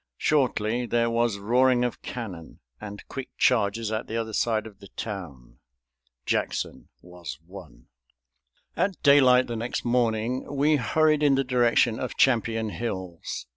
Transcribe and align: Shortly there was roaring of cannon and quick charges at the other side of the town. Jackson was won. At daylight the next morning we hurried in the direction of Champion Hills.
Shortly 0.17 0.87
there 0.87 1.11
was 1.11 1.37
roaring 1.37 1.85
of 1.85 2.01
cannon 2.01 2.59
and 2.79 3.07
quick 3.07 3.29
charges 3.37 3.91
at 3.91 4.07
the 4.07 4.17
other 4.17 4.33
side 4.33 4.65
of 4.65 4.79
the 4.79 4.87
town. 4.87 5.59
Jackson 6.25 6.89
was 7.03 7.37
won. 7.45 7.85
At 8.75 8.99
daylight 9.03 9.45
the 9.45 9.55
next 9.55 9.85
morning 9.85 10.51
we 10.55 10.77
hurried 10.77 11.21
in 11.21 11.35
the 11.35 11.43
direction 11.43 11.99
of 11.99 12.17
Champion 12.17 12.69
Hills. 12.69 13.45